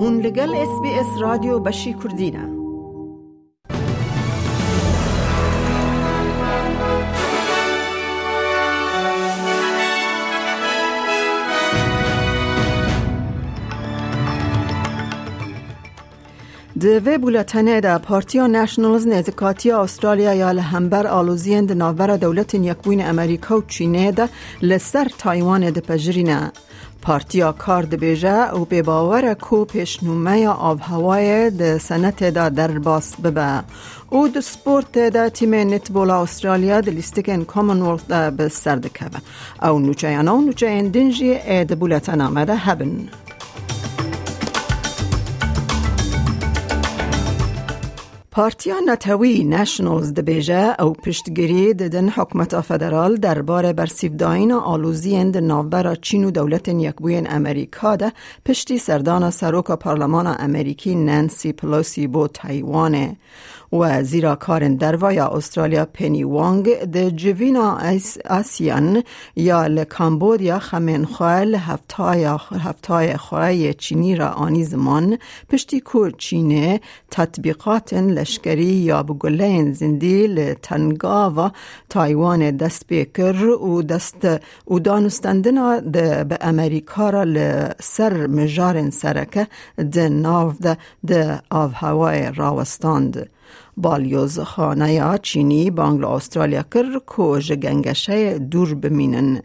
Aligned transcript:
هون 0.00 0.20
لگل 0.20 0.54
اس 0.54 0.80
بی 0.82 0.88
اس 0.88 1.06
رادیو 1.20 1.58
بشی 1.58 1.94
کردینه 1.94 2.48
دوی 16.80 17.18
بولتنه 17.18 17.80
دا 17.80 17.98
پارتیا 17.98 18.46
نشنالز 18.46 19.06
نزکاتی 19.06 19.70
استرالیا 19.70 20.34
یا 20.34 20.52
لهمبر 20.52 21.06
آلوزین 21.06 21.66
ده 21.66 21.74
نوبر 21.74 22.16
دولت 22.16 22.54
یکبوین 22.54 23.06
امریکا 23.06 23.58
و 23.58 23.62
چینه 23.62 24.12
ده 24.12 24.28
لسر 24.62 25.08
تایوان 25.18 25.70
ده 25.70 25.80
پجرینه 25.80 26.52
پارتیا 27.08 27.52
کار 27.52 27.82
ده 27.82 27.96
بیجه 27.96 28.54
او 28.54 28.64
به 28.64 28.82
باور 28.82 29.34
کو 29.34 29.64
پیشنومه 29.64 30.48
آب 30.48 30.80
هوای 30.80 31.50
ده 31.50 31.78
سنت 31.78 32.24
ده 32.24 32.48
در 32.50 32.78
باس 32.78 33.16
ببه. 33.16 33.64
او 34.10 34.28
ده 34.28 34.40
سپورت 34.40 34.98
ده 34.98 35.30
تیم 35.30 35.54
نتبول 35.54 36.10
استرالیا 36.10 36.80
ده 36.80 36.90
لیستکن 36.90 37.44
کامنولت 37.44 38.08
ده 38.08 38.30
به 38.30 38.48
سرد 38.48 38.92
که 38.92 39.04
او 39.68 39.78
نوچه 39.78 40.10
یانا 40.10 40.36
و 40.36 40.40
نوچه 40.40 40.66
اندنجی 40.66 41.34
اید 41.34 41.78
بولتن 41.78 42.20
آمده 42.20 42.54
هبن. 42.56 43.08
پارتیا 48.38 48.76
نتوی 48.86 49.44
نشنالز 49.44 50.14
دبیجه 50.14 50.82
او 50.82 50.92
پشتگیری 50.92 51.74
ددن 51.74 52.08
حکمت 52.08 52.60
فدرال 52.60 53.16
درباره 53.16 53.72
برسیفداین 53.72 54.52
آلوزی 54.52 55.16
اند 55.16 55.36
ناوبر 55.36 55.94
چین 55.94 56.24
و 56.24 56.30
دولت 56.30 56.68
یکبوین 56.68 57.30
امریکا 57.30 57.96
ده 57.96 58.12
پشتی 58.46 58.78
سردان 58.78 59.30
سروک 59.30 59.66
پارلمان 59.66 60.26
امریکی 60.26 60.94
نانسی 60.94 61.52
پلوسی 61.52 62.06
بو 62.06 62.28
تایوانه 62.28 63.16
و 63.72 64.02
زیرا 64.02 64.34
کارن 64.34 64.74
دروایا 64.76 65.28
استرالیا 65.28 65.84
پنی 65.84 66.24
وانگ 66.24 66.84
ده 66.84 67.10
جوینا 67.10 67.78
آسیان 68.30 69.02
یا 69.36 69.66
لکامبودیا 69.66 70.58
خمین 70.58 71.04
خواه 71.04 71.44
هفتای 72.50 73.16
خواه 73.16 73.72
چینی 73.72 74.16
را 74.16 74.28
آنی 74.28 74.64
زمان 74.64 75.18
پشتی 75.48 75.80
کو 75.80 76.10
چینه 76.10 76.80
تطبیقات 77.10 77.92
لشکری 78.28 78.64
یا 78.64 79.02
بگله 79.02 79.72
زندی 79.72 80.26
لتنگا 80.26 81.30
و 81.36 81.50
تایوان 81.88 82.50
دست 82.56 82.86
بیکر 82.86 83.44
و 83.44 83.82
دست 83.82 84.24
و 84.70 84.78
دانستندنا 84.78 85.80
ده 85.80 86.24
به 86.24 86.38
امریکا 86.40 87.10
را 87.10 87.22
لسر 87.22 88.26
مجار 88.26 88.90
سرکه 88.90 89.46
ده 89.92 90.08
ناو 90.08 90.52
ده 90.52 90.76
ده 91.06 91.40
آف 91.50 91.72
هوای 91.74 92.32
راوستاند. 92.36 93.30
بالیوز 93.76 94.40
خانه 94.40 94.92
یا 94.92 95.18
چینی 95.22 95.70
بانگل 95.70 96.04
استرالیا 96.04 96.62
کر 96.74 96.98
کو 97.06 97.38
جگنگشه 97.38 98.38
دور 98.38 98.74
بمینن 98.74 99.42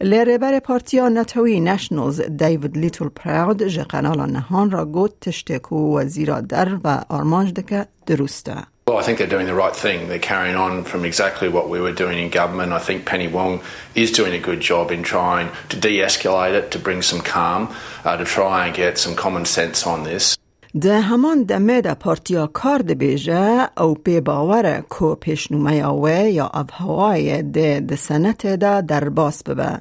لیره 0.00 0.38
بر 0.38 0.58
پارتیا 0.58 1.08
نتوی 1.08 1.60
نشنلز 1.60 2.20
دیوید 2.20 2.78
لیتل 2.78 3.08
پراود 3.08 3.62
جه 3.62 3.82
قنال 3.82 4.30
نهان 4.30 4.70
را 4.70 4.84
گوت 4.84 5.20
تشتکو 5.20 5.98
وزیرا 5.98 6.40
در 6.40 6.74
و 6.84 7.04
آرمانج 7.08 7.52
دکه 7.52 7.86
درسته 8.06 8.54
Well, 8.88 8.98
I 8.98 9.02
think 9.02 9.18
they're 9.18 9.26
doing 9.26 9.46
the 9.46 9.54
right 9.64 9.74
thing. 9.74 10.06
They're 10.06 10.20
carrying 10.20 10.54
on 10.54 10.84
from 10.84 11.04
exactly 11.04 11.48
what 11.48 11.68
we 11.68 11.80
were 11.80 11.90
doing 11.90 12.18
in 12.18 12.30
government. 12.30 12.72
I 12.72 12.78
think 12.78 13.04
Penny 13.04 13.26
Wong 13.26 13.60
is 13.96 14.12
doing 14.12 14.32
a 14.32 14.38
good 14.38 14.60
job 14.60 14.92
in 14.92 15.02
trying 15.02 15.50
to 15.70 15.76
de 15.76 15.98
escalate 15.98 16.54
it, 16.54 16.70
to 16.70 16.78
bring 16.78 17.02
some 17.02 17.20
calm, 17.20 17.74
uh, 18.04 18.16
to 18.16 18.24
try 18.24 18.66
and 18.66 18.76
get 18.76 18.96
some 18.96 19.16
common 19.16 19.44
sense 19.44 19.88
on 19.88 20.04
this. 20.04 20.36
ده 20.80 21.00
همان 21.00 21.42
دمه 21.42 21.80
ده 21.80 21.94
پارتیا 21.94 22.46
کار 22.46 22.78
ده 22.78 22.94
بیجه 22.94 23.68
او 23.78 23.94
پی 23.94 24.20
باوره 24.20 24.84
کو 24.88 25.14
پیشنومه 25.14 25.74
اوه 25.74 26.10
یا 26.10 26.50
او 26.54 26.64
هوای 26.72 27.42
ده 27.42 27.80
ده 27.80 27.96
سنت 27.96 28.46
ده 28.46 28.80
در 28.80 29.08
باس 29.08 29.42
ببه. 29.42 29.80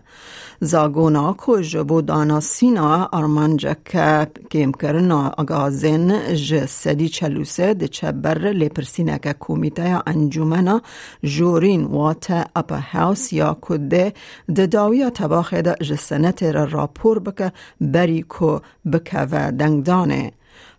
زاگونا 0.60 1.34
کو 1.34 1.62
جبو 1.62 2.02
دانا 2.02 2.40
سینا 2.40 3.10
آرمانجا 3.12 3.76
که 3.86 4.28
کم 4.52 4.72
کرنا 4.72 5.30
اگازن 5.38 6.36
ج 6.36 6.66
سدی 6.66 7.10
چلوسه 7.10 7.74
ده 7.74 7.88
چبر 7.88 8.38
لپرسینه 8.38 9.20
که 9.20 9.34
کومیته 9.34 9.90
یا 9.90 10.04
انجومنا 10.08 10.82
جورین 11.24 11.84
وات 11.84 12.32
اپا 12.56 12.80
هاوس 12.92 13.34
یا 13.34 13.58
کده 13.62 14.14
ده 14.56 14.66
داویا 14.66 15.10
تباخه 15.10 15.62
ده 15.62 15.76
ج 15.82 15.96
سنت 15.96 16.44
را 16.44 16.64
راپور 16.64 17.20
بکه 17.20 17.52
بری 17.82 18.22
کو 18.22 18.60
بکه 18.92 19.20
و. 19.20 19.52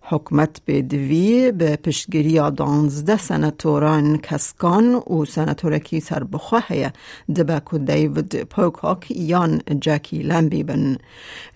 حکمت 0.09 0.61
به 0.65 0.83
دوی 0.83 1.53
به 1.53 1.77
پشتگیری 1.77 2.51
دانزده 2.51 3.17
سنتوران 3.17 4.19
کسکان 4.19 4.95
و 4.95 5.25
سنتورکی 5.25 6.01
سربخواه 6.01 6.65
دبکو 7.37 7.79
دیوید 7.79 8.43
پوکاک 8.45 9.11
یان 9.11 9.61
جاکی 9.81 10.19
لمبی 10.19 10.63
بن. 10.63 10.97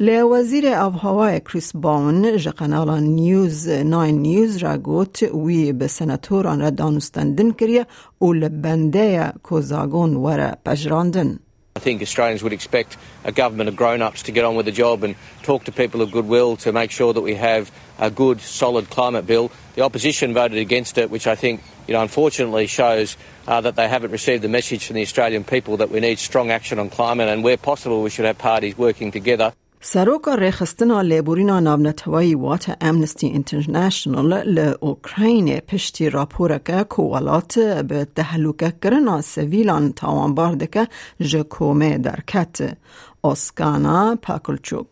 لی 0.00 0.22
وزیر 0.22 0.66
هوای 0.66 1.41
کریس 1.41 1.77
باون 1.77 2.37
جقنالا 2.37 2.99
نیوز 2.99 3.69
ناین 3.69 4.19
نیوز 4.19 4.56
را 4.56 4.78
گوت 4.78 5.22
وی 5.22 5.72
به 5.72 5.87
سنتوران 5.87 6.60
را 6.60 6.71
دانستندن 6.71 7.50
کریه 7.50 7.87
و 8.21 8.33
لبنده 8.33 9.33
کوزاگون 9.43 10.16
وره 10.16 10.56
پجراندن 10.65 11.39
I 11.77 11.83
think 11.83 12.03
Australians 12.03 12.43
would 12.43 12.53
expect 12.53 12.99
a 13.25 13.33
government 13.33 13.69
of 13.69 13.77
grown-ups 13.77 14.25
to 14.25 14.33
get 14.33 14.45
on 14.45 14.57
with 14.57 14.67
the 14.67 14.73
job 14.73 15.03
and 15.03 15.15
talk 15.45 15.65
to 15.65 15.73
people 15.73 16.03
of 16.03 16.11
goodwill 16.11 16.57
to 16.59 16.73
make 16.73 16.91
sure 16.91 17.15
that 17.15 17.23
we 17.23 17.37
have 17.37 17.71
a 17.99 18.11
good, 18.11 18.41
solid 18.41 18.91
climate 18.91 19.25
bill. 19.25 19.53
The 19.77 19.83
opposition 19.83 20.35
voted 20.35 20.59
against 20.59 20.99
it, 20.99 21.11
which 21.11 21.27
I 21.27 21.37
think, 21.37 21.63
you 21.87 21.95
know, 21.95 22.03
unfortunately 22.03 22.67
shows 22.67 23.17
uh, 23.47 23.63
that 23.63 23.77
they 23.77 23.89
haven't 23.89 24.11
received 24.11 24.43
the 24.43 24.49
message 24.49 24.85
from 24.85 24.97
the 24.97 25.03
Australian 25.03 25.43
people 25.43 25.79
that 25.79 25.91
we 25.91 26.01
need 26.01 26.19
strong 26.19 26.51
action 26.51 26.79
on 26.79 26.91
climate 26.91 27.29
and 27.29 27.43
where 27.43 27.57
possible 27.57 28.03
we 28.03 28.11
should 28.11 28.27
have 28.27 28.37
parties 28.37 28.77
working 28.77 29.11
together. 29.11 29.55
سروکا 29.83 30.35
ریخستنا 30.35 31.03
لیبورینا 31.03 31.61
نابنتوایی 31.61 32.35
وات 32.35 32.71
امنستی 32.81 33.31
انترناشنال 33.35 34.33
لأوکراین 34.43 35.61
پشتی 35.61 36.11
راپورکه 36.11 36.85
کوالات 36.85 37.59
به 37.59 38.07
تحلوکه 38.17 38.73
کرنا 38.83 39.21
سویلان 39.21 39.93
تاوان 39.93 40.35
باردکه 40.35 40.89
جکومه 41.21 41.99
درکت. 41.99 42.77
اسکانا 43.25 44.19
پاکلچوک 44.23 44.87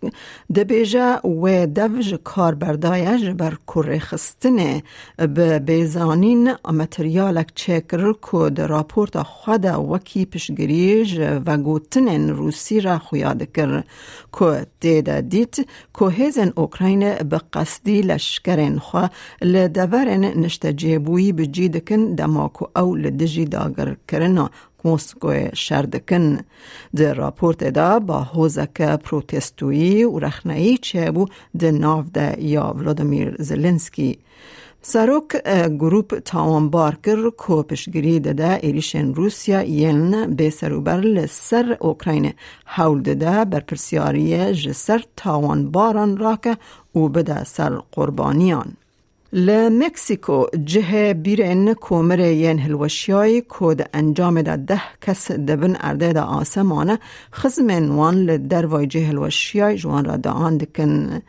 دبیجه 0.54 1.16
و 1.16 1.66
دوج 1.66 2.14
کار 2.24 2.54
بردایش 2.54 3.24
بر 3.24 3.54
کره 3.66 3.98
خستنه 3.98 4.82
به 5.34 5.58
بیزانین 5.58 6.54
متریالک 6.64 7.52
چکر 7.54 8.14
کد 8.22 8.60
راپورت 8.60 9.22
خود 9.22 9.64
وکی 9.64 10.26
پشگریج 10.26 11.18
و 11.46 11.56
گوتنن 11.56 12.28
روسی 12.28 12.80
را 12.80 12.98
خویاد 12.98 13.42
کر 13.52 13.82
که 14.38 14.66
دیده 14.80 15.20
دیت 15.20 15.56
که 15.98 16.04
هزن 16.04 16.52
اوکراین 16.56 17.14
به 17.14 17.40
قصدی 17.52 18.02
لشکرین 18.02 18.78
خو 18.78 19.06
لدورن 19.42 20.24
نشت 20.24 20.66
جیبوی 20.66 21.32
بجیدکن 21.32 22.14
دماکو 22.14 22.66
او 22.80 22.96
لدجی 22.96 23.44
داگر 23.44 23.96
کرنا 24.08 24.50
مسکو 24.88 25.32
شردکن. 25.54 26.26
ده 26.96 27.12
راپورت 27.12 27.64
دا 27.64 27.98
با 27.98 28.18
حوزک 28.32 28.82
پروتستویی 29.04 30.04
و 30.04 30.18
رخنهی 30.18 30.78
چه 30.78 31.10
بو 31.10 31.26
ده 31.58 31.70
ناو 31.70 32.04
ده 32.14 32.28
یا 32.54 32.74
ولادیمیر 32.78 33.36
زلنسکی. 33.38 34.18
سروک 34.82 35.30
گروپ 35.80 36.18
تاوان 36.18 36.70
بارکر 36.70 37.30
کو 37.30 37.62
پشگیری 37.62 38.20
ده 38.20 38.58
ایریشن 38.62 39.14
روسیا 39.14 39.62
یلن 39.62 40.34
به 40.36 40.50
سروبر 40.50 41.00
لسر 41.00 41.76
اوکراین. 41.80 42.32
حول 42.64 43.02
ده 43.02 43.44
بر 43.44 43.60
پرسیاری 43.60 44.54
جسر 44.54 45.00
تاوان 45.16 45.70
باران 45.70 46.16
راکه 46.16 46.56
و 46.94 47.08
بده 47.08 47.44
سر 47.44 47.72
قربانیان. 47.92 48.68
لمکسیکو 49.32 50.46
جه 50.64 51.14
بیرن 51.14 51.74
کومر 51.74 52.18
ین 52.18 52.58
هلوشیای 52.58 53.40
کود 53.40 53.88
انجام 53.94 54.42
دا 54.42 54.56
ده 54.56 54.80
کس 55.00 55.30
دبن 55.30 55.76
ارده 55.80 56.12
دا 56.12 56.22
آسمانه 56.22 56.98
خزمن 57.32 57.88
وان 57.90 58.14
لدروای 58.14 58.86
جه 58.86 59.00
هلوشیای 59.00 59.76
جوان 59.76 60.04
را 60.04 60.16
دا 60.16 60.30
آندکن 60.32 61.22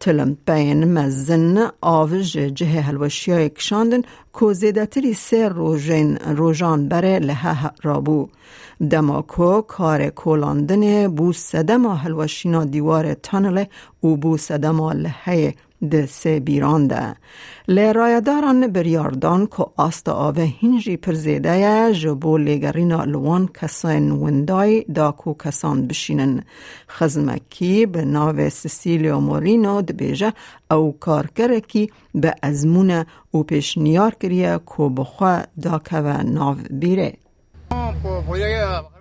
تلم 0.00 0.36
بین 0.46 0.84
مزن 0.84 1.70
آوج 1.80 2.32
جه 2.32 2.66
هلوشیای 2.66 3.48
کشاندن 3.48 4.02
کو 4.32 4.52
زیدتری 4.52 5.14
سه 5.14 5.48
روژن 5.48 6.16
روژان 6.16 6.88
بره 6.88 7.18
لحه 7.18 7.70
رابو 7.82 8.28
دماکو 8.90 9.60
کار 9.60 10.10
کولاندن 10.10 11.08
بو 11.08 11.32
سدما 11.32 11.94
هلوشینا 11.94 12.64
دیوار 12.64 13.14
تانله 13.14 13.68
و 14.02 14.16
بو 14.16 14.36
سدما 14.36 14.92
لحه 14.92 15.54
ده 15.90 16.06
سه 16.06 16.40
بیران 16.40 16.86
ده 16.86 17.14
لرایداران 17.68 18.66
بریاردان 18.66 19.46
که 19.46 19.66
آست 19.76 20.08
آوه 20.08 20.52
هنجی 20.62 20.96
پرزیده 20.96 21.58
یا 21.58 21.92
جبو 21.92 22.38
لگرینا 22.38 23.04
لوان 23.04 23.48
کسان 23.48 24.10
وندای 24.10 24.84
دا 24.94 25.12
کو 25.12 25.34
کسان 25.34 25.86
بشینن 25.86 26.44
خزمکی 26.88 27.86
به 27.86 28.04
ناو 28.04 28.50
سسیلیو 28.50 29.18
مورینو 29.18 29.82
ده 29.82 29.92
بیجه 29.92 30.32
او 30.70 30.96
کارکرکی 31.00 31.90
به 32.14 32.34
ازمون 32.42 33.04
او 33.30 33.42
پیش 33.42 33.78
نیار 33.78 34.14
کریه 34.14 34.60
که 34.76 34.82
بخوا 34.96 35.42
دا 35.62 35.78
که 35.78 35.96
ناو 36.22 36.56
بیره 36.70 37.12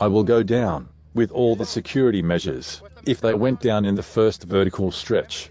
I 0.01 0.07
will 0.07 0.23
go 0.23 0.43
down 0.43 0.89
with 1.13 1.31
all 1.31 1.55
the 1.55 1.65
security 1.65 2.21
measures. 2.21 2.81
If 3.05 3.21
they 3.21 3.33
went 3.33 3.59
down 3.61 3.85
in 3.85 3.95
the 3.95 4.03
first 4.03 4.43
vertical 4.43 4.91
stretch, 4.91 5.49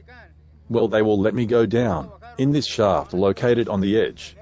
well, 0.73 0.89
they 0.89 1.03
will 1.03 1.21
let 1.27 1.35
me 1.35 1.45
go 1.47 1.63
down 1.67 2.03
in 2.39 2.53
this 2.53 2.67
shaft 2.67 3.11
located 3.27 3.69
on 3.69 3.81
the 3.81 3.93
edge. 4.07 4.37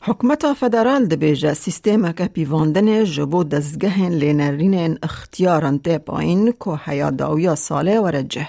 حکومت 0.00 0.52
فدرال 0.52 1.06
دبیجه 1.06 1.54
سیستم 1.54 2.12
که 2.12 2.24
پیواندن 2.24 3.04
جبو 3.04 3.44
دزگهن 3.44 4.12
لینرین 4.12 4.98
اختیاران 5.02 5.76
ده 5.76 5.98
پایین 5.98 6.54
که 6.64 6.70
حیات 6.70 7.16
داویا 7.16 7.54
ساله 7.54 8.00
ورجه. 8.00 8.48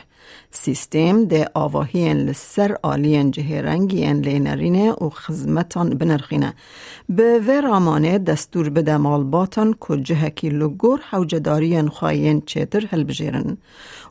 سیستم 0.56 1.25
ده 1.25 1.48
آواهین 1.54 2.18
لسر 2.18 2.78
آلین 2.84 3.31
جهرنگین 3.31 4.22
لینرینه 4.22 4.92
و 4.92 5.10
خزمتان 5.10 5.90
بنرخینه. 5.90 6.54
به 7.10 7.40
ورامانه 7.40 8.19
دستور 8.19 8.69
بده 8.69 8.98
مالباتان 8.98 9.75
که 9.88 9.98
جهکی 9.98 10.50
لگور 10.50 11.00
حوجدارین 11.10 11.88
خواهین 11.88 12.42
چیتر 12.46 12.86
هل 12.92 13.04
بجیرن. 13.04 13.57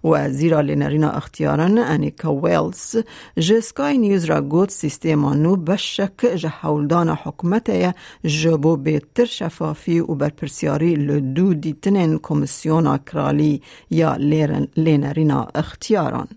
و 0.05 0.31
زیرا 0.31 0.61
لینرینا 0.61 1.11
اختیارن 1.11 1.79
انیکا 1.79 2.35
ویلز 2.35 2.97
جسکای 3.39 3.99
نیوز 3.99 4.25
را 4.25 4.41
گوت 4.41 4.71
سیستمانو 4.71 5.57
بشک 5.57 6.37
جهولدان 6.37 7.09
حکمت 7.09 7.95
جبو 8.25 8.77
بهتر 8.77 9.25
شفافی 9.25 10.01
و 10.01 10.15
برپرسیاری 10.15 10.95
لدو 10.95 11.55
دیتنین 11.55 12.19
کمیسیون 12.19 12.99
کرالی 12.99 13.63
یا 13.91 14.17
لینرینا 14.77 15.49
اختیاران. 15.55 16.29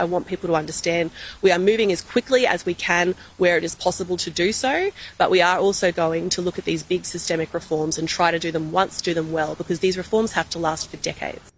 I 0.00 0.04
want 0.04 0.28
people 0.28 0.48
to 0.48 0.54
understand 0.54 1.10
we 1.42 1.50
are 1.50 1.58
moving 1.58 1.90
as 1.90 2.02
quickly 2.02 2.46
as 2.46 2.64
we 2.64 2.74
can 2.74 3.16
where 3.36 3.56
it 3.56 3.64
is 3.64 3.74
possible 3.74 4.16
to 4.18 4.30
do 4.30 4.52
so, 4.52 4.90
but 5.20 5.28
we 5.28 5.40
are 5.42 5.58
also 5.58 5.90
going 5.90 6.28
to 6.30 6.40
look 6.40 6.56
at 6.56 6.64
these 6.64 6.84
big 6.84 7.04
systemic 7.04 7.52
reforms 7.52 7.98
and 7.98 8.08
try 8.08 8.30
to 8.30 8.38
do 8.38 8.52
them 8.52 8.70
once, 8.70 9.02
do 9.02 9.12
them 9.12 9.32
well, 9.32 9.56
because 9.56 9.80
these 9.80 9.98
reforms 9.98 10.32
have 10.32 10.48
to 10.50 10.58
last 10.58 10.88
for 10.88 10.98
decades. 10.98 11.52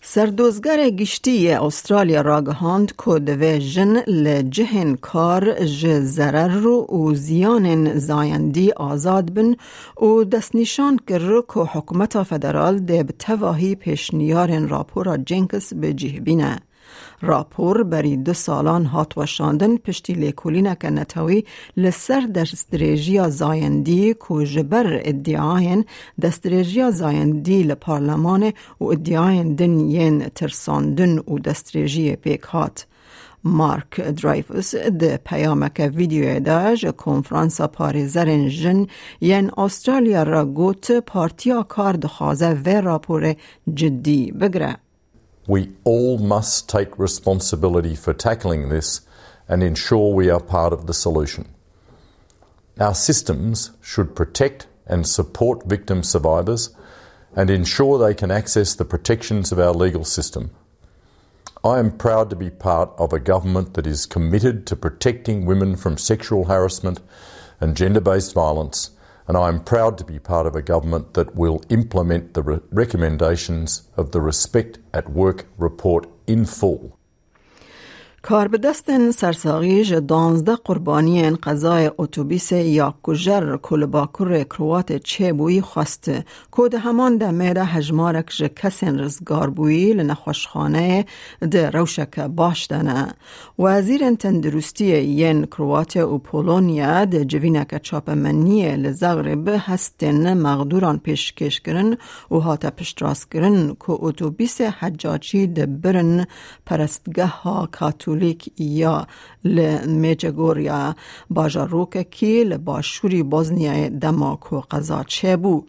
سردوزگر 0.00 0.90
گشتی 0.90 1.50
استرالیا 1.50 2.20
را 2.20 2.42
گهاند 2.42 2.92
که 3.04 3.18
دوی 3.18 3.58
جن 3.58 3.96
لجهن 4.06 4.94
کار 4.94 5.64
ج 5.64 6.00
زرر 6.00 6.66
و 6.66 7.14
زیان 7.14 7.98
زایندی 7.98 8.72
آزاد 8.72 9.34
بن 9.34 9.56
و 10.04 10.24
دست 10.24 10.54
نشان 10.54 10.98
کر 11.08 11.42
که 11.54 11.60
حکومت 11.60 12.22
فدرال 12.22 12.78
ده 12.78 13.02
به 13.02 13.12
تواهی 13.18 13.74
پیشنیار 13.74 14.58
راپورا 14.58 15.16
جنکس 15.16 15.74
به 15.74 15.92
جهبینه. 15.92 16.60
راپور 17.21 17.83
بری 17.83 18.17
دو 18.17 18.33
سالان 18.33 18.85
هات 18.85 19.17
وشاندن 19.17 19.77
پشتی 19.77 20.13
لیکولینک 20.13 20.85
نتوی 20.85 21.43
لسر 21.77 22.21
دستریجیا 22.35 23.29
زایندی 23.29 24.13
کو 24.13 24.43
جبر 24.43 25.01
ادعاین 25.03 25.85
دستریجیا 26.21 26.91
زایندی 26.91 27.63
لپارلمان 27.63 28.43
و 28.79 28.85
ادعاین 28.85 29.55
دن 29.55 29.79
ین 29.79 30.29
ترساندن 30.35 31.19
و 31.19 31.39
دستریجی 31.39 32.15
پیک 32.15 32.41
هات. 32.41 32.85
مارک 33.43 34.01
درایفوس 34.01 34.75
ده 34.75 35.19
پیامک 35.25 35.91
ویدیو 35.95 36.39
داج 36.39 36.85
کنفرانسا 36.85 37.67
پاریزرین 37.67 38.49
جن 38.49 38.87
ین 39.21 39.51
استرالیا 39.57 40.23
را 40.23 40.45
گوت 40.45 40.91
پارتیا 40.91 41.63
کار 41.63 41.93
دخوازه 41.93 42.53
و 42.65 42.69
راپور 42.69 43.35
جدی 43.73 44.31
بگره. 44.31 44.82
We 45.47 45.71
all 45.83 46.17
must 46.17 46.69
take 46.69 46.97
responsibility 46.97 47.95
for 47.95 48.13
tackling 48.13 48.69
this 48.69 49.01
and 49.47 49.61
ensure 49.61 50.13
we 50.13 50.29
are 50.29 50.39
part 50.39 50.71
of 50.71 50.87
the 50.87 50.93
solution. 50.93 51.49
Our 52.79 52.95
systems 52.95 53.71
should 53.81 54.15
protect 54.15 54.67
and 54.87 55.07
support 55.07 55.65
victim 55.65 56.03
survivors 56.03 56.75
and 57.35 57.49
ensure 57.49 57.97
they 57.97 58.13
can 58.13 58.31
access 58.31 58.73
the 58.73 58.85
protections 58.85 59.51
of 59.51 59.59
our 59.59 59.73
legal 59.73 60.05
system. 60.05 60.51
I 61.63 61.79
am 61.79 61.97
proud 61.97 62.29
to 62.29 62.35
be 62.35 62.49
part 62.49 62.91
of 62.97 63.11
a 63.11 63.19
government 63.19 63.73
that 63.73 63.87
is 63.87 64.05
committed 64.05 64.65
to 64.67 64.75
protecting 64.75 65.45
women 65.45 65.75
from 65.75 65.97
sexual 65.97 66.45
harassment 66.45 66.99
and 67.59 67.75
gender 67.75 68.01
based 68.01 68.33
violence 68.33 68.91
and 69.27 69.37
I 69.37 69.47
am 69.47 69.63
proud 69.63 69.97
to 69.97 70.03
be 70.03 70.19
part 70.19 70.47
of 70.47 70.55
a 70.55 70.61
government 70.61 71.13
that 71.13 71.35
will 71.35 71.61
implement 71.69 72.33
the 72.33 72.43
re- 72.43 72.59
recommendations 72.71 73.89
of 73.95 74.11
the 74.11 74.21
Respect 74.21 74.79
at 74.93 75.09
Work 75.09 75.45
report 75.57 76.09
in 76.27 76.45
full. 76.45 76.97
کار 78.25 78.47
به 78.47 78.57
دست 78.57 79.11
سرساقیج 79.11 79.93
دانزده 79.93 80.55
قربانی 80.55 81.29
قضای 81.29 81.91
اتوبیس 81.97 82.51
یا 82.51 82.93
کجر 83.03 83.57
کلباکر 83.57 84.43
کروات 84.43 84.93
چه 84.97 85.33
بوی 85.33 85.61
خواسته 85.61 86.25
کود 86.51 86.73
همان 86.75 87.17
ده 87.17 87.31
میده 87.31 87.65
هجمارک 87.65 88.29
جه 88.37 88.49
کسین 88.49 88.99
رزگار 88.99 89.49
بوی 89.49 89.93
لنخوشخانه 89.93 91.05
ده 91.51 91.69
روشک 91.69 92.19
باش 92.19 92.67
دنه 92.71 93.13
وزیر 93.59 94.15
تندرستی 94.15 94.85
ین 95.01 95.45
کروات 95.45 95.97
و 95.97 96.17
پولونیا 96.17 97.05
ده 97.05 97.25
جوینک 97.25 97.81
چاپ 97.81 98.09
منی 98.09 98.75
لزغرب 98.75 99.49
هستن 99.59 100.33
مغدوران 100.33 100.97
پیشکش 100.99 101.61
کرن 101.61 101.97
و 102.31 102.35
هاتا 102.35 102.69
پشتراس 102.71 103.25
کرن 103.25 103.67
که 103.73 103.89
اتوبیس 103.89 104.61
حجاجی 104.61 105.47
ده 105.47 105.65
برن 105.65 106.25
پرستگه 106.65 107.25
ها 107.25 107.69
کاتو 107.71 108.12
کاتولیک 108.13 108.59
یا 108.59 109.07
لمیجگوریا 109.43 110.95
باجاروک 111.29 111.97
کی 112.11 112.43
لباشوری 112.43 113.23
بوزنیا 113.23 113.89
دماکو 113.89 114.59
قضا 114.59 115.03
چه 115.07 115.37
بو 115.37 115.63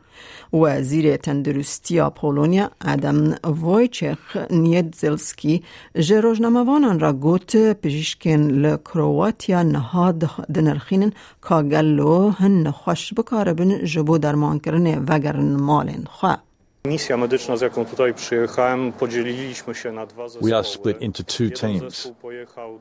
وزیر 0.52 1.16
تندرستی 1.16 2.00
پولونیا 2.16 2.70
ادم 2.80 3.34
وایچخ 3.44 4.36
نیدزلسکی 4.50 5.62
جروجناموانان 5.98 7.00
را 7.00 7.12
گوت 7.12 7.56
پژیشکن 7.56 8.40
لکرواتیا 8.40 9.62
نهاد 9.62 10.30
دنرخینن 10.54 11.12
کاگلو 11.40 12.30
هن 12.30 12.70
خوش 12.70 13.14
بکاربن 13.14 13.84
جبو 13.84 14.18
درمان 14.18 14.58
کرن 14.58 15.04
وگرن 15.08 15.56
مالن 15.56 16.04
خواه 16.10 16.42
Misja 16.86 17.16
medyczna, 17.16 17.56
z 17.56 17.60
jaką 17.60 17.84
tutaj 17.84 18.14
przyjechałem, 18.14 18.92
podzieliliśmy 18.92 19.74
się 19.74 19.92
na 19.92 20.06
dwa 20.06 20.28
zespoły. 20.28 20.50
We 20.50 20.56
are 20.56 20.64
split 20.64 21.02
into 21.02 21.22
two 21.22 21.50
teams. 21.60 22.12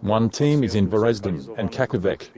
One 0.09 0.29
team 0.29 0.63
is 0.63 0.75
in 0.75 0.87
Dresden 0.87 1.39
and 1.57 1.75
Kakovec. 1.75 2.31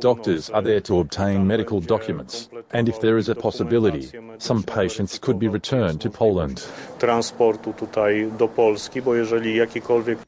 Doctors 0.00 0.50
are 0.50 0.62
there 0.62 0.80
to 0.80 0.98
obtain 0.98 1.46
medical 1.46 1.80
documents, 1.80 2.50
and 2.72 2.88
if 2.88 2.98
there 2.98 3.18
is 3.18 3.28
a 3.28 3.34
possibility, 3.34 4.08
some 4.38 4.62
patients 4.62 5.18
could 5.18 5.38
be 5.38 5.48
returned 5.48 6.00
to 6.00 6.10
Poland. 6.10 6.68
Transportu 6.98 7.72
tutaj 7.72 8.30
do 8.38 8.48
Polski, 8.48 9.02
bo 9.02 9.14
jeżeli 9.14 9.56
jakikolwiek 9.56 10.18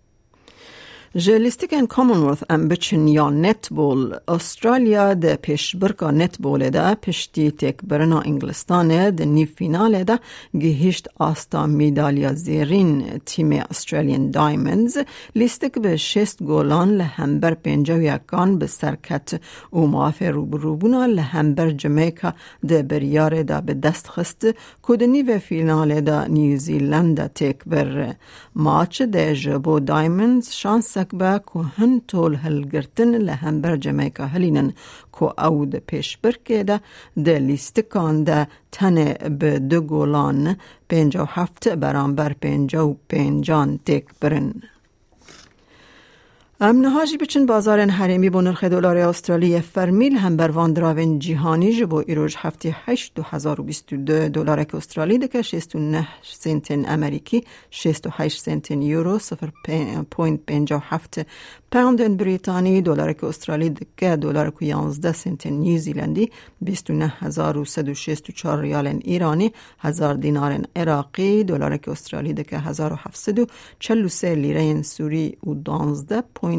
جلیستیکن 1.17 1.87
کامونورث 1.87 2.43
ام 2.51 2.69
بچن 2.69 3.09
یا 3.09 3.31
نتبول 3.31 4.15
استرالیا 4.29 5.15
ده 5.15 5.37
پیش 5.37 5.77
برکا 5.77 6.11
نتبول 6.11 6.71
ده 6.71 6.95
پشتی 6.95 7.51
تک 7.51 7.77
برنا 7.85 8.21
انگلستان 8.21 9.11
ده 9.11 9.25
نی 9.25 9.47
فینال 9.47 10.05
ده 10.05 10.19
گهشت 10.61 11.09
آستا 11.19 11.67
میدالیا 11.67 12.33
زیرین 12.33 13.21
تیم 13.27 13.53
استرالیان 13.53 14.31
دایمندز. 14.31 14.99
لیستک 15.35 15.79
به 15.79 15.97
شست 15.97 16.43
گولان 16.43 16.97
لهمبر 16.97 17.55
پنجا 17.55 17.97
و 17.97 18.03
یکان 18.03 18.59
به 18.59 18.67
سرکت 18.67 19.41
و 19.73 19.79
معاف 19.79 20.23
روبروبونا 20.23 21.07
لهمبر 21.07 21.71
جمیکا 21.71 22.35
ده 22.69 22.83
بریار 22.83 23.43
ده 23.43 23.61
به 23.61 23.75
دست 23.75 24.09
خست. 24.09 24.47
کدنی 24.83 25.23
و 25.23 25.39
فینال 25.39 26.01
ده 26.01 26.29
نیوزیلند 26.29 27.27
تک 27.27 27.57
بر 27.67 28.15
ماچ 28.57 29.03
ده 29.03 29.35
جبو 29.35 29.81
دایمندز 29.81 30.51
شانس 30.51 31.02
به 31.05 31.41
که 31.53 31.59
هن 31.77 32.01
طول 32.09 32.35
هلگرتن 32.35 33.19
لهمبر 33.19 33.77
جمیکا 33.77 34.27
هلینن 34.27 34.73
که 35.13 35.45
او 35.47 35.67
ده 35.67 35.81
پیش 35.87 36.17
برکه 36.17 36.65
ده 36.65 36.81
ده 37.25 37.39
لیستکان 37.39 38.25
ده 38.25 38.47
تنه 38.73 39.15
به 39.15 39.59
دو 39.59 39.81
برانبر 41.69 42.33
پینجا 42.33 42.89
و 42.89 42.97
پینجان 43.09 43.79
تک 43.87 44.05
برن. 44.21 44.55
امنهاجی 46.65 47.17
بچن 47.17 47.47
بازار 47.47 47.81
حریمی 47.81 48.31
با 48.31 48.41
نرخ 48.41 48.65
دلار 48.65 48.97
استرالی 48.97 49.61
فرمیل 49.61 50.17
هم 50.17 50.37
بر 50.37 50.51
واندراون 50.51 51.19
جیهانی 51.19 51.73
جبو 51.73 52.03
ایروج 52.07 52.35
هفته 52.39 52.77
8 52.85 53.13
2022 53.15 54.29
دلار 54.29 54.67
استرالی 54.75 55.19
دکه 55.19 55.43
69 55.43 56.09
سنت 56.23 56.71
امریکی 56.71 57.45
68 57.71 58.41
سنت 58.41 58.71
یورو 58.71 59.19
0.57 59.19 61.25
پوند 61.73 62.17
بریتانی 62.17 62.83
دلار 62.83 63.17
استرالی 63.23 63.71
دکه 63.71 64.17
دلار 64.17 64.53
11 64.61 65.13
سنت 65.13 65.47
نیوزیلندی 65.47 66.31
29164 66.65 68.61
ریال 68.61 68.87
ایرانی 68.87 69.53
1000 69.79 70.15
دینار 70.15 70.61
عراقی 70.77 71.45
دلار 71.45 71.81
استرالی 71.87 72.33
دکه 72.33 72.59
1743 72.59 74.35
لیره 74.35 74.83
سوری 74.83 75.37
و 75.47 75.55
12 75.55 76.23
چل 76.43 76.52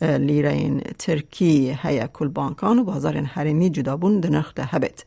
لیره 0.00 0.80
ترکی 0.98 1.78
هیا 1.82 2.06
کل 2.06 2.28
بانکان 2.28 2.78
و 2.78 2.84
بازار 2.84 3.16
حرمی 3.16 3.70
جدابون 3.70 4.20
دنخ 4.20 4.54
ده 4.54 4.64
هبت. 4.64 5.04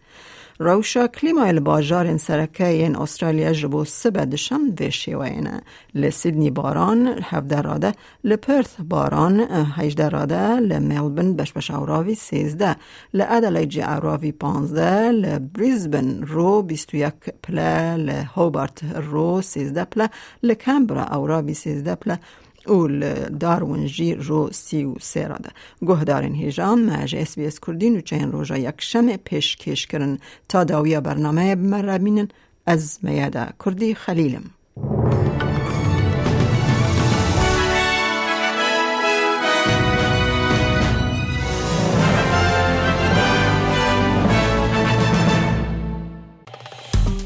روشا 0.61 1.07
کلیمای 1.07 1.59
باجار 1.59 2.17
سرکه 2.17 2.65
این 2.65 2.95
استرالیا 2.95 3.53
جبو 3.53 3.85
سبه 3.85 4.25
دشم 4.25 4.61
و 4.79 4.89
شیوینه 4.89 5.61
لسیدنی 5.95 6.51
باران 6.51 7.07
هفده 7.23 7.61
راده 7.61 7.93
لپرث 8.23 8.75
باران 8.89 9.39
هجده 9.75 10.09
راده 10.09 10.59
لملبن 10.59 11.33
بش 11.33 11.53
بش 11.53 11.71
اوراوی 11.71 12.15
سیزده 12.15 12.75
لعدلیج 13.13 13.79
اوراوی 13.79 14.31
پانزده 14.31 15.11
لبریزبن 15.11 16.21
رو 16.21 16.61
بیستو 16.61 16.97
یک 16.97 17.13
پله 17.43 17.95
لهوبارت 17.95 18.83
رو 18.83 19.41
سیزده 19.41 19.85
پله 19.85 20.09
لکمبرا 20.43 21.03
اوراوی 21.03 21.53
سیزده 21.53 21.95
پله 21.95 22.19
اول 22.69 23.13
دارون 23.39 23.85
جی 23.85 24.15
رو 24.15 24.49
سی 24.51 24.83
و 24.83 24.95
سه 24.99 25.27
را 25.27 25.37
ده 25.37 26.03
دارین 26.03 26.35
هیجان 26.35 26.79
مج 26.85 27.15
اس 27.15 27.35
بی 27.35 27.45
اس 27.45 27.59
کردین 27.59 27.97
و 27.97 28.01
چین 28.01 28.31
روژا 28.31 28.57
یک 28.57 28.75
شم 28.77 29.15
پیش 29.15 29.55
کش 29.55 29.87
کرن 29.87 30.17
تا 30.49 30.63
داویا 30.63 31.01
برنامه 31.01 31.55
بمر 31.55 31.97
بینن 31.97 32.27
از 32.65 32.99
میاده 33.03 33.47
کردی 33.65 33.93
خلیلم 33.93 34.43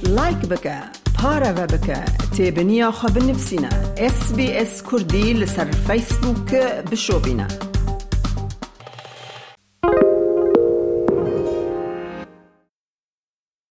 لایک 0.03 1.02
بکه 1.23 1.29
پارە 1.29 1.51
بە 1.57 1.65
بکە 1.73 1.99
تێبنییا 2.35 2.89
خە 2.99 3.07
بنفسینە 3.15 3.71
SسBS 4.15 4.73
کوردی 4.87 5.27
لەسەر 5.41 5.69
فیسبووکە 5.85 6.65
بشۆبینە. 6.89 7.72